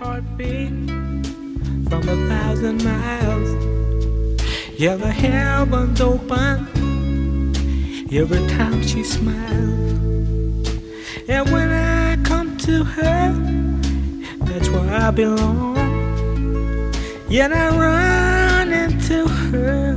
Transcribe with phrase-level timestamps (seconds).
[0.00, 0.68] Heartbeat
[1.88, 3.50] from a thousand miles.
[4.78, 6.68] Yeah, the heavens open
[8.12, 10.68] every time she smiles.
[11.28, 13.32] And when I come to her,
[14.40, 15.76] that's where I belong.
[17.28, 19.94] Yet I run into her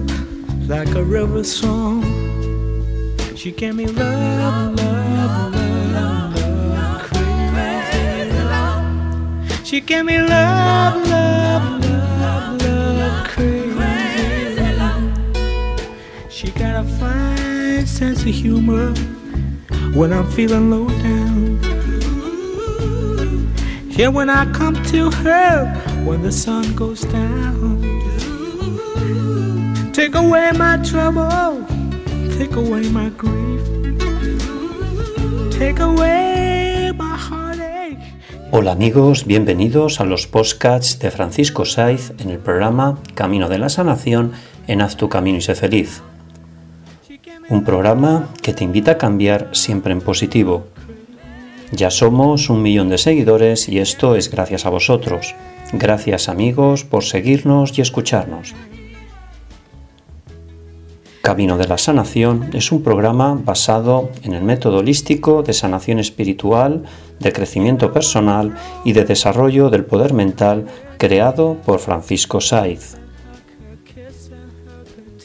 [0.67, 2.03] like a river song.
[3.35, 5.00] She gave me love, love,
[9.71, 14.65] She gave me love, love, love, love, crazy.
[16.29, 18.93] She got a fine sense of humor
[19.95, 21.57] when I'm feeling low down.
[23.91, 27.81] Yeah, when I come to her when the sun goes down.
[29.93, 31.65] Take away my trouble,
[32.37, 33.63] take away my grief,
[35.49, 36.60] take away.
[38.53, 43.69] Hola amigos, bienvenidos a los podcasts de Francisco Saiz en el programa Camino de la
[43.69, 44.33] Sanación
[44.67, 46.01] en Haz tu Camino y sé feliz.
[47.47, 50.65] Un programa que te invita a cambiar siempre en positivo.
[51.71, 55.33] Ya somos un millón de seguidores y esto es gracias a vosotros.
[55.71, 58.53] Gracias amigos por seguirnos y escucharnos.
[61.21, 66.83] Camino de la Sanación es un programa basado en el método holístico de sanación espiritual,
[67.21, 70.65] de crecimiento personal y de desarrollo del poder mental
[70.97, 72.97] creado por Francisco Saiz.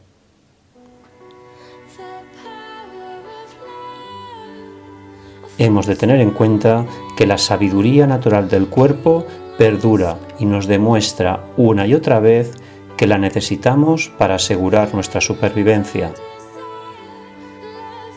[5.59, 6.87] Hemos de tener en cuenta
[7.19, 9.27] que la sabiduría natural del cuerpo
[9.61, 12.55] perdura y nos demuestra una y otra vez
[12.97, 16.15] que la necesitamos para asegurar nuestra supervivencia.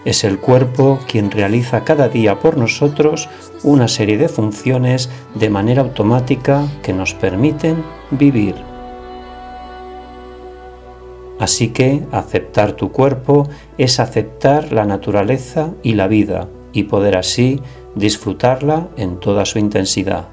[0.05, 3.27] Es el cuerpo quien realiza cada día por nosotros
[3.61, 8.55] una serie de funciones de manera automática que nos permiten vivir.
[11.39, 17.59] Así que aceptar tu cuerpo es aceptar la naturaleza y la vida y poder así
[17.95, 20.29] disfrutarla en toda su intensidad.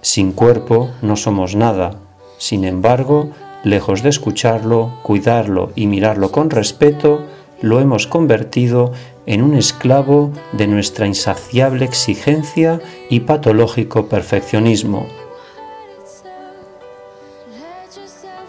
[0.00, 1.98] Sin cuerpo no somos nada,
[2.38, 3.30] sin embargo,
[3.64, 7.24] lejos de escucharlo, cuidarlo y mirarlo con respeto,
[7.60, 8.92] lo hemos convertido
[9.26, 15.06] en un esclavo de nuestra insaciable exigencia y patológico perfeccionismo.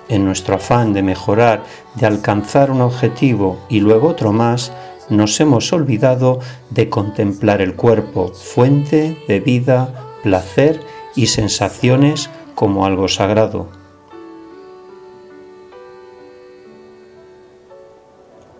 [0.07, 1.63] En nuestro afán de mejorar,
[1.95, 4.71] de alcanzar un objetivo y luego otro más,
[5.09, 10.79] nos hemos olvidado de contemplar el cuerpo, fuente de vida, placer
[11.15, 13.67] y sensaciones como algo sagrado.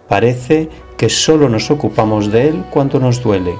[0.07, 3.55] Parece que solo nos ocupamos de él cuando nos duele.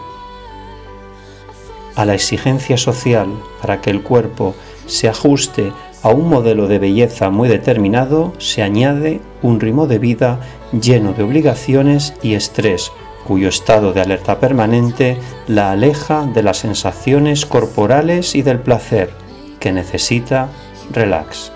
[1.96, 3.28] A la exigencia social
[3.62, 4.56] para que el cuerpo
[4.86, 5.72] se ajuste
[6.02, 10.40] a un modelo de belleza muy determinado se añade un ritmo de vida
[10.72, 12.92] lleno de obligaciones y estrés,
[13.30, 15.16] cuyo estado de alerta permanente
[15.46, 19.12] la aleja de las sensaciones corporales y del placer
[19.60, 20.50] que necesita
[20.90, 21.52] relax.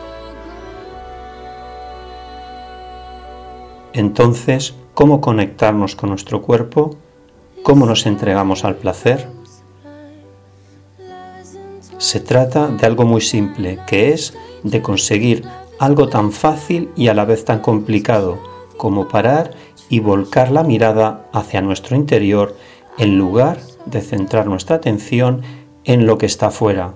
[3.91, 6.95] Entonces, ¿cómo conectarnos con nuestro cuerpo?
[7.63, 9.27] ¿Cómo nos entregamos al placer?
[11.97, 15.43] Se trata de algo muy simple, que es de conseguir
[15.79, 18.37] algo tan fácil y a la vez tan complicado
[18.77, 19.55] como parar
[19.93, 22.57] y volcar la mirada hacia nuestro interior
[22.97, 25.43] en lugar de centrar nuestra atención
[25.83, 26.95] en lo que está fuera.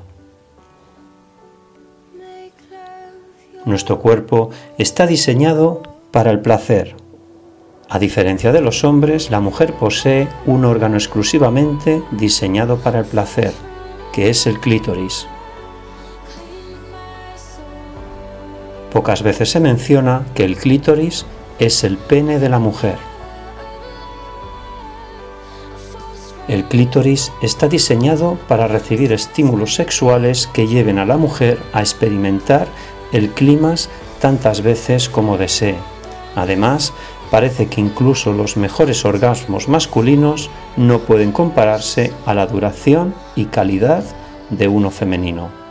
[3.66, 4.50] Nuestro cuerpo
[4.80, 6.96] está diseñado para el placer.
[7.88, 13.54] A diferencia de los hombres, la mujer posee un órgano exclusivamente diseñado para el placer,
[14.12, 15.28] que es el clítoris.
[18.92, 21.28] Pocas veces se menciona que el clítoris
[21.60, 22.98] es el pene de la mujer.
[26.48, 32.68] El clítoris está diseñado para recibir estímulos sexuales que lleven a la mujer a experimentar
[33.12, 33.90] el clímax
[34.22, 35.76] tantas veces como desee.
[36.36, 36.94] Además,
[37.32, 44.04] parece que incluso los mejores orgasmos masculinos no pueden compararse a la duración y calidad
[44.50, 45.67] de uno femenino.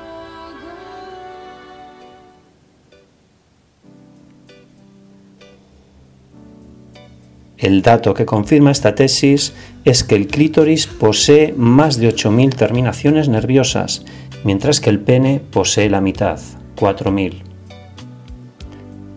[7.58, 9.54] El dato que confirma esta tesis
[9.84, 14.04] es que el clítoris posee más de 8.000 terminaciones nerviosas,
[14.44, 16.38] mientras que el pene posee la mitad,
[16.76, 17.42] 4.000.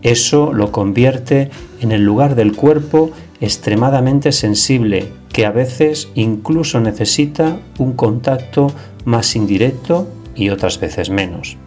[0.02, 1.50] Eso lo convierte
[1.80, 3.10] en el lugar del cuerpo
[3.42, 8.72] extremadamente sensible, que a veces incluso necesita un contacto
[9.04, 11.58] más indirecto y otras veces menos.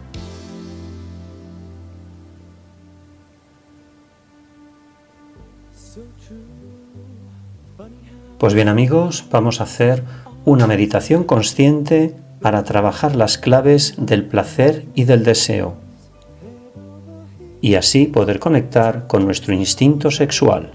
[8.44, 10.04] Pues bien amigos, vamos a hacer
[10.44, 15.76] una meditación consciente para trabajar las claves del placer y del deseo
[17.62, 20.72] y así poder conectar con nuestro instinto sexual.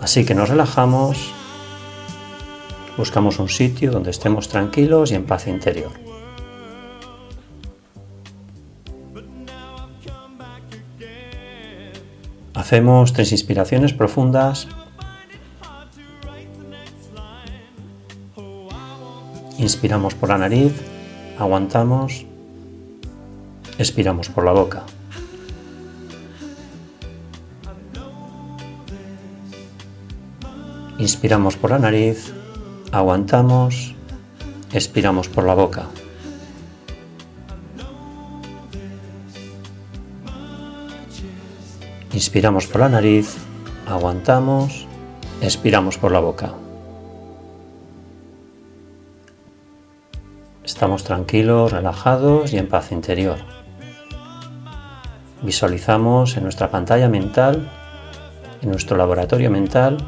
[0.00, 1.32] Así que nos relajamos,
[2.96, 6.07] buscamos un sitio donde estemos tranquilos y en paz interior.
[12.68, 14.68] Hacemos tres inspiraciones profundas.
[19.56, 20.74] Inspiramos por la nariz,
[21.38, 22.26] aguantamos,
[23.78, 24.82] expiramos por la boca.
[30.98, 32.34] Inspiramos por la nariz,
[32.92, 33.94] aguantamos,
[34.74, 35.86] expiramos por la boca.
[42.18, 43.36] Inspiramos por la nariz,
[43.86, 44.88] aguantamos,
[45.40, 46.52] expiramos por la boca.
[50.64, 53.38] Estamos tranquilos, relajados y en paz interior.
[55.42, 57.70] Visualizamos en nuestra pantalla mental,
[58.62, 59.98] en nuestro laboratorio mental,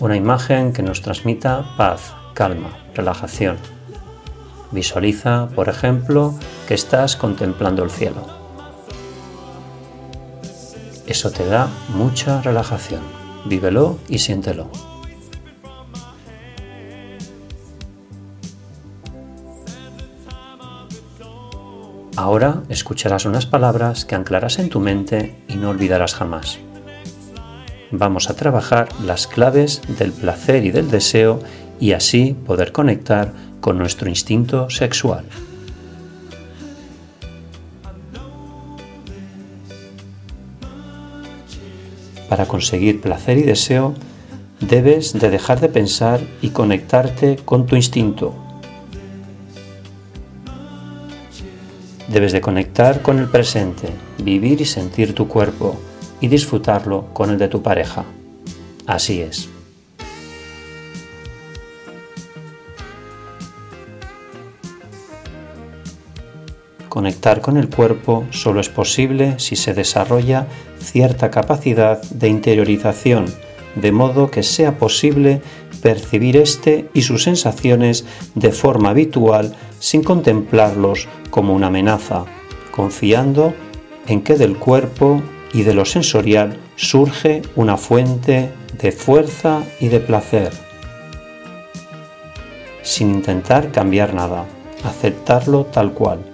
[0.00, 3.58] una imagen que nos transmita paz, calma, relajación.
[4.72, 6.34] Visualiza, por ejemplo,
[6.66, 8.43] que estás contemplando el cielo.
[11.06, 13.02] Eso te da mucha relajación.
[13.44, 14.70] Vívelo y siéntelo.
[22.16, 26.58] Ahora escucharás unas palabras que anclarás en tu mente y no olvidarás jamás.
[27.90, 31.40] Vamos a trabajar las claves del placer y del deseo
[31.80, 35.24] y así poder conectar con nuestro instinto sexual.
[42.34, 43.94] Para conseguir placer y deseo,
[44.58, 48.34] debes de dejar de pensar y conectarte con tu instinto.
[52.08, 53.86] Debes de conectar con el presente,
[54.18, 55.76] vivir y sentir tu cuerpo
[56.20, 58.04] y disfrutarlo con el de tu pareja.
[58.84, 59.53] Así es.
[66.94, 70.46] Conectar con el cuerpo solo es posible si se desarrolla
[70.78, 73.24] cierta capacidad de interiorización,
[73.74, 75.42] de modo que sea posible
[75.82, 78.04] percibir este y sus sensaciones
[78.36, 82.26] de forma habitual sin contemplarlos como una amenaza,
[82.70, 83.54] confiando
[84.06, 85.20] en que del cuerpo
[85.52, 90.52] y de lo sensorial surge una fuente de fuerza y de placer,
[92.82, 94.44] sin intentar cambiar nada,
[94.84, 96.33] aceptarlo tal cual.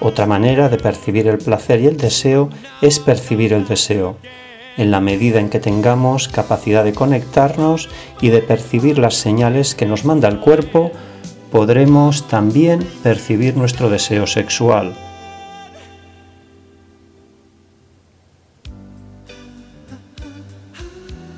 [0.00, 2.50] Otra manera de percibir el placer y el deseo
[2.82, 4.16] es percibir el deseo,
[4.76, 7.88] en la medida en que tengamos capacidad de conectarnos
[8.20, 10.92] y de percibir las señales que nos manda el cuerpo,
[11.50, 14.94] podremos también percibir nuestro deseo sexual.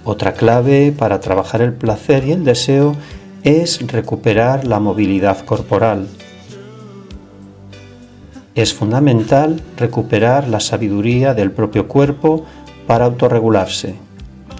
[0.04, 2.94] Otra clave para trabajar el placer y el deseo
[3.42, 6.08] es recuperar la movilidad corporal.
[8.54, 12.44] Es fundamental recuperar la sabiduría del propio cuerpo
[12.86, 13.94] para autorregularse.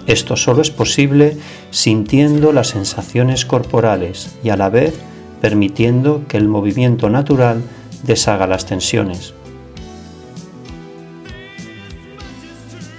[0.07, 1.37] Esto solo es posible
[1.69, 4.95] sintiendo las sensaciones corporales y a la vez
[5.41, 7.61] permitiendo que el movimiento natural
[8.03, 9.33] deshaga las tensiones.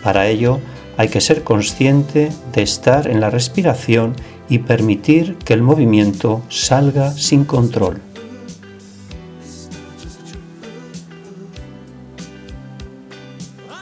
[0.02, 0.60] Para ello
[0.96, 4.14] hay que ser consciente de estar en la respiración
[4.48, 8.00] y permitir que el movimiento salga sin control.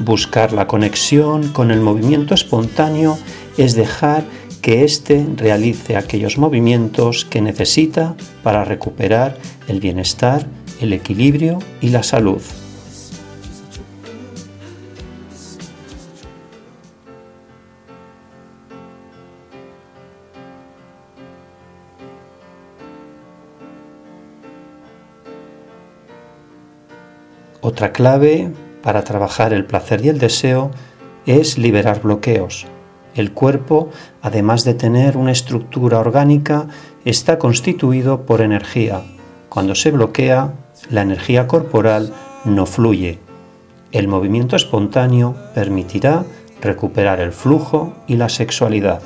[0.01, 3.19] Buscar la conexión con el movimiento espontáneo
[3.59, 4.25] es dejar
[4.63, 9.37] que éste realice aquellos movimientos que necesita para recuperar
[9.69, 10.47] el bienestar,
[10.81, 12.41] el equilibrio y la salud.
[27.61, 28.51] Otra clave
[28.83, 30.71] para trabajar el placer y el deseo
[31.27, 32.67] es liberar bloqueos.
[33.15, 33.91] El cuerpo,
[34.23, 36.69] además de tener una estructura orgánica,
[37.05, 39.03] está constituido por energía.
[39.49, 40.55] Cuando se bloquea,
[40.91, 42.13] la energía corporal
[42.45, 43.19] no fluye.
[43.93, 46.25] El movimiento espontáneo permitirá
[46.61, 49.03] recuperar el flujo y la sexualidad.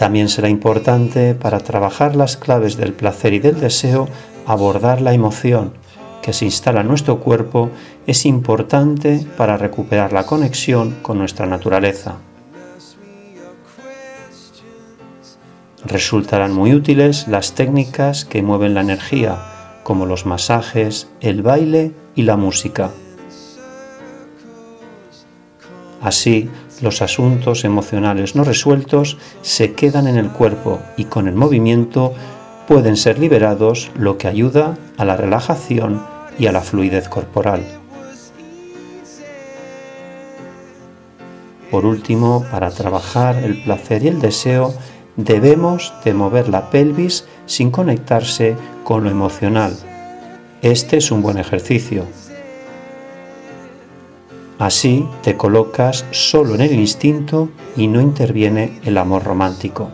[0.00, 4.08] También será importante para trabajar las claves del placer y del deseo
[4.46, 5.74] abordar la emoción
[6.22, 7.68] que se instala en nuestro cuerpo
[8.06, 12.16] es importante para recuperar la conexión con nuestra naturaleza.
[15.84, 19.36] Resultarán muy útiles las técnicas que mueven la energía,
[19.82, 22.90] como los masajes, el baile y la música.
[26.00, 26.48] Así,
[26.82, 32.14] los asuntos emocionales no resueltos se quedan en el cuerpo y con el movimiento
[32.66, 36.02] pueden ser liberados, lo que ayuda a la relajación
[36.38, 37.64] y a la fluidez corporal.
[41.70, 44.74] Por último, para trabajar el placer y el deseo,
[45.16, 49.76] debemos de mover la pelvis sin conectarse con lo emocional.
[50.62, 52.06] Este es un buen ejercicio.
[54.60, 57.48] Así te colocas solo en el instinto
[57.78, 59.90] y no interviene el amor romántico.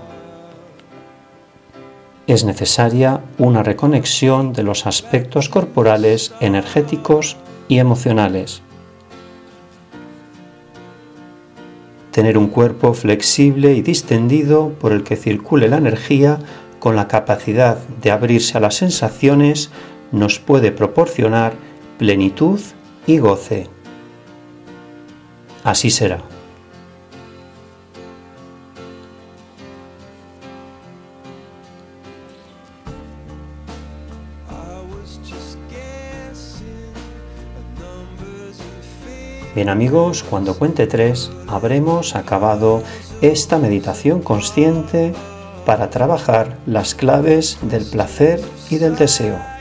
[2.26, 7.36] Es necesaria una reconexión de los aspectos corporales, energéticos
[7.68, 8.60] y emocionales.
[12.10, 16.40] Tener un cuerpo flexible y distendido por el que circule la energía
[16.80, 19.70] con la capacidad de abrirse a las sensaciones
[20.10, 21.52] nos puede proporcionar
[21.98, 22.58] plenitud
[23.06, 23.75] y goce.
[25.66, 26.20] Así será.
[39.56, 42.84] Bien amigos, cuando cuente tres habremos acabado
[43.20, 45.14] esta meditación consciente
[45.64, 49.55] para trabajar las claves del placer y del deseo.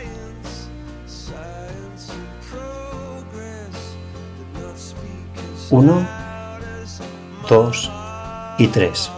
[5.78, 6.08] Uno,
[7.50, 7.92] dos
[8.58, 9.12] y tres.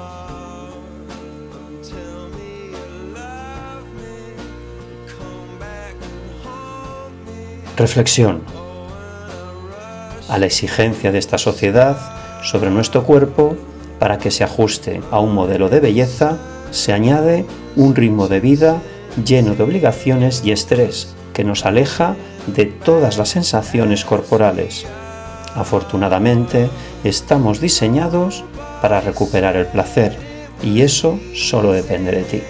[7.77, 8.41] Reflexión.
[10.29, 11.95] A la exigencia de esta sociedad
[12.41, 13.55] sobre nuestro cuerpo,
[13.99, 16.39] para que se ajuste a un modelo de belleza,
[16.71, 17.45] se añade
[17.75, 18.81] un ritmo de vida
[19.23, 22.15] lleno de obligaciones y estrés que nos aleja
[22.47, 24.87] de todas las sensaciones corporales.
[25.55, 26.69] Afortunadamente,
[27.03, 28.43] estamos diseñados
[28.81, 30.17] para recuperar el placer
[30.61, 32.41] y eso solo depende de ti.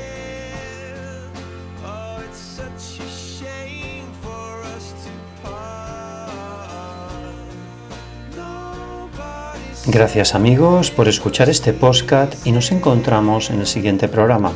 [9.89, 14.51] Gracias amigos por escuchar este podcast y nos encontramos en el siguiente programa.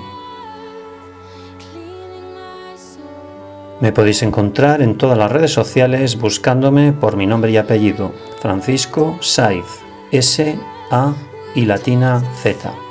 [3.81, 9.17] Me podéis encontrar en todas las redes sociales buscándome por mi nombre y apellido, Francisco
[9.23, 9.65] Saiz,
[10.11, 10.59] S
[10.91, 11.15] A
[11.55, 12.82] y latina Z.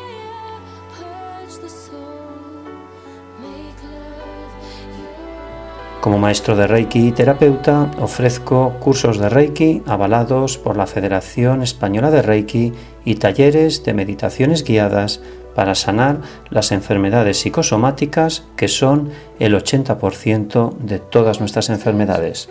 [6.01, 12.10] Como maestro de Reiki y terapeuta, ofrezco cursos de Reiki avalados por la Federación Española
[12.10, 12.74] de Reiki
[13.05, 15.22] y talleres de meditaciones guiadas
[15.53, 22.50] para sanar las enfermedades psicosomáticas que son el 80% de todas nuestras enfermedades.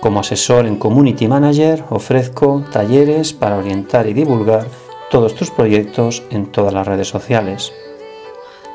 [0.00, 4.66] Como asesor en Community Manager ofrezco talleres para orientar y divulgar
[5.14, 7.72] todos tus proyectos en todas las redes sociales.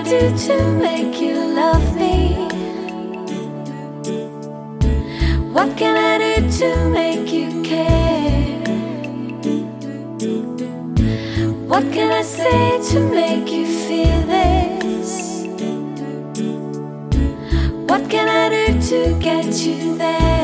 [0.09, 2.49] Do to make you love me?
[5.53, 8.59] What can I do to make you care?
[11.67, 15.45] What can I say to make you feel this?
[17.89, 20.38] What can I do to get you there?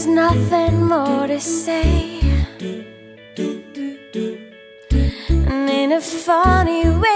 [0.00, 2.20] There's nothing more to say.
[5.28, 7.09] And in a funny way,